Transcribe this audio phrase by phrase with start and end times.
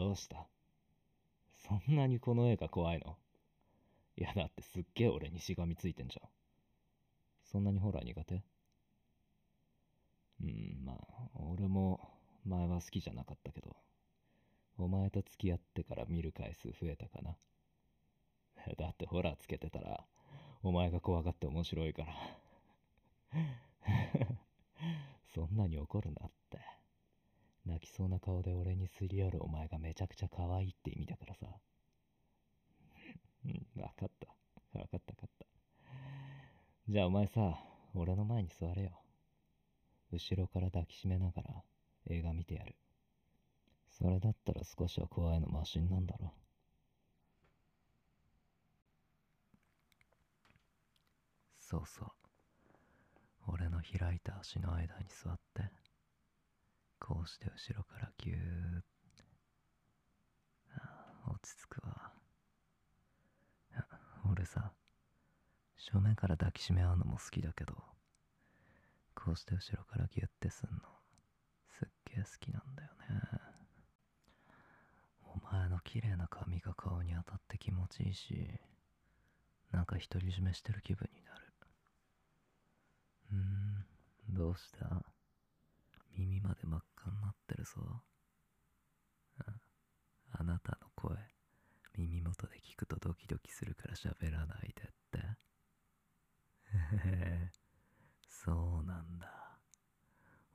[0.00, 0.46] どうした？
[1.68, 3.18] そんなにこの絵が怖いの？
[4.16, 6.28] いやだってすっげえ俺にしがみついてんじゃん。
[7.44, 8.42] そんなにホラー苦手？
[10.42, 10.96] うん、まあ、
[11.34, 12.00] 俺も
[12.46, 13.76] 前は好きじゃなかったけど、
[14.78, 17.36] お前と付き合ってから見る回数増えたかな？
[18.78, 20.06] だってホラーつけてたら、
[20.62, 22.14] お前が怖がって面白いから。
[25.34, 26.39] そんなに怒るなって。
[27.66, 31.46] 泣きそうな顔で俺にすり寄るお前がめちゃくちゃ可愛いって意味だからさ。
[33.44, 34.28] うん、わかった。
[34.78, 35.46] わかったわかった。
[36.88, 37.58] じゃあお前さ、
[37.94, 39.02] 俺の前に座れよ。
[40.12, 41.62] 後ろから抱きしめながら
[42.08, 42.76] 映画見てやる。
[43.88, 46.32] それだったら少しは怖いのマシンなんだろ。
[51.58, 52.08] そうそう。
[53.46, 55.70] 俺の開いた足の間に座って、
[57.00, 58.84] こうして後ろからぎゅーっ
[61.26, 62.12] 落ち着くわ。
[64.30, 64.72] 俺さ、
[65.76, 67.74] 正面から抱きしめ合うのも好きだけど、
[69.14, 70.78] こうして後ろからギュッてすんの、
[71.68, 73.20] すっげえ好きなんだよね。
[75.22, 78.48] お前の綺麗な髪が顔に当たって気持ちいいし、
[79.72, 81.52] なんか独り占めしてる気分になる。
[83.32, 85.04] うん、どうした？
[87.76, 89.60] になってるぞ。
[90.32, 91.16] あなたの声、
[91.96, 95.18] 耳元で聞くとドキドキするから喋らないでって。
[97.04, 97.52] へ へ
[98.28, 99.58] そうなんだ。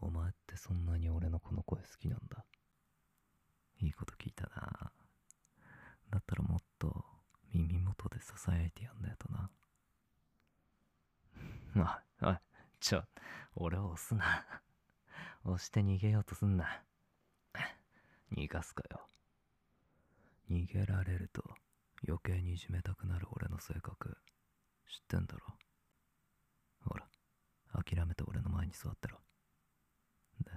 [0.00, 2.44] お前ってそんなに俺のこの声好きなんだ。
[3.80, 4.92] いいこと聞いたな。
[6.10, 7.04] だったらもっと
[7.52, 9.50] 耳元で囁いてやんないとな。
[12.22, 12.38] おい、おい、
[12.80, 13.04] ちょ、
[13.56, 14.46] 俺を押すな。
[15.44, 16.84] 押して逃げようとすんな。
[18.36, 19.00] 逃がすかよ。
[20.50, 21.42] 逃げられると
[22.06, 24.16] 余計にいじめたくなる俺の性格
[24.88, 25.54] 知ってんだろ？
[26.84, 27.06] ほら、
[27.72, 29.18] 諦めて俺の前に座ってろ。
[30.44, 30.50] で、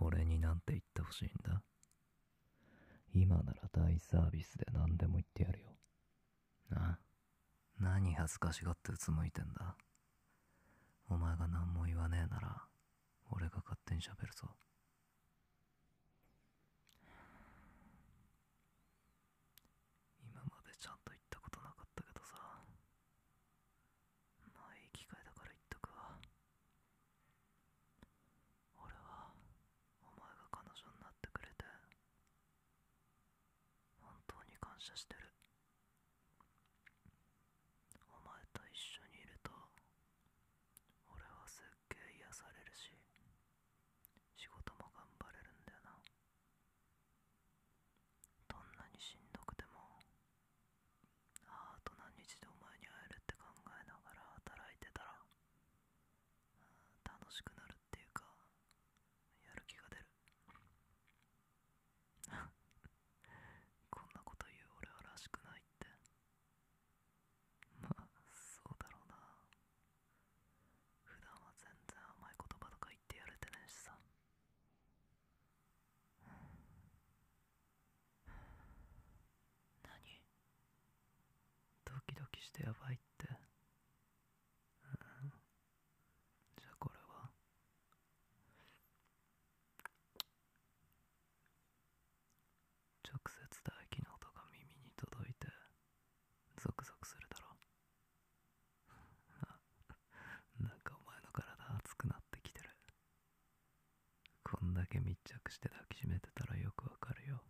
[0.00, 1.62] 俺になんて言ってほしいんだ？
[3.12, 5.66] 今なら大サービスで何でも言ってやるよ。
[6.70, 6.98] なあ
[7.78, 9.76] 何恥ずかしがってうつむいてんだ？
[11.10, 12.62] お前が何も言わねえなら
[13.30, 14.48] 俺が勝手に喋るぞ
[20.24, 22.32] 今までちゃんと言ったことなかったけどさ
[24.56, 26.16] まあいい機会だから言っとくわ
[28.80, 29.28] 俺は
[30.00, 31.68] お前が彼女になってくれて
[34.00, 34.08] 本
[34.84, 35.32] 当に感謝してる
[38.12, 39.48] お前と一緒にいると
[41.08, 42.92] 俺はすっげえ癒されるし
[44.36, 45.96] 仕事も頑張れるんだよな
[48.44, 50.04] どんなにしんどくても
[51.48, 55.16] ああと何日でお前に会えるって考えながら働いてたら
[57.08, 58.28] 楽しくなるっていうか
[59.48, 60.04] やる気が出る
[63.90, 65.86] こんなこと言う俺はらしくないって
[67.80, 69.14] まあそうだろうな
[71.04, 73.94] 普段は全然甘い言葉とか言ってやれてねえしさ
[79.86, 79.94] 何
[81.84, 83.24] ドキドキしてやばいって。
[86.60, 87.30] じゃあこれは。
[93.08, 95.48] 直接唾液の音が耳に届いて
[96.60, 97.56] ゾクゾクするだろ。
[100.60, 102.70] なんかお前の体熱くなってきてる。
[104.42, 107.42] こんだけ密着して抱きしめてたらよくわかるよ。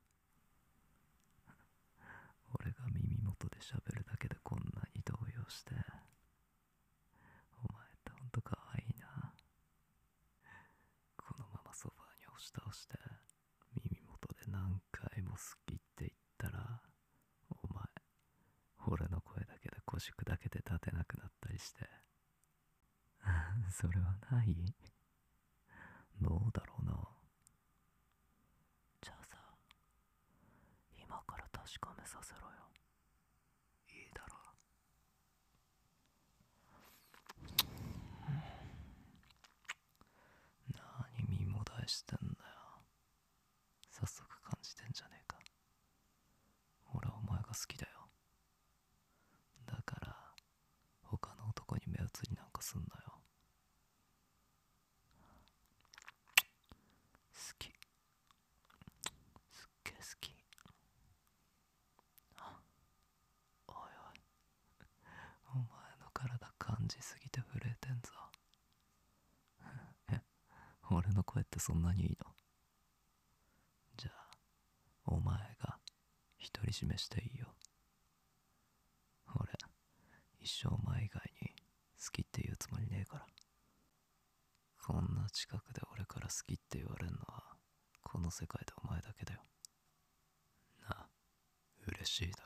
[2.60, 5.72] 俺が耳元で喋るだけでこんなに動揺して
[7.58, 9.32] お前ってほんとかわいいな
[11.16, 12.94] このままソファーに押し倒して
[13.74, 16.80] 耳元で何回も好きって言ったら
[17.50, 17.82] お前
[18.86, 19.42] 俺の声
[20.12, 21.88] だけで腰砕けて立てなくなったりして。
[23.70, 24.74] それはない？
[26.20, 27.08] どうだろうな。
[29.00, 29.38] じゃあさ
[30.98, 32.70] 今から確かめさせろよ。
[33.88, 34.36] いいだろ
[41.16, 42.82] 何身も大してんだよ。
[43.90, 45.38] 早速感じてんじゃねえか。
[46.92, 47.76] 俺はお前が好き
[49.66, 50.16] だから
[51.02, 53.20] 他の男に目移りなんかすんなよ
[57.32, 57.66] 好き
[59.50, 60.04] すっげえ好
[70.94, 72.30] 俺の声ってそんなにいいの？
[73.96, 74.30] じゃあ
[75.06, 75.78] お前が
[76.52, 77.54] 独り占めしていいよ。
[79.36, 79.52] 俺
[80.40, 81.54] 一生お前以外に
[81.98, 83.26] 好きって言うつもりねえから。
[84.86, 87.56] こんな近くで俺から好きって言われんのは
[88.02, 89.40] この世界でお前だけだよ。
[90.88, 91.08] な
[91.88, 92.43] 嬉しいだ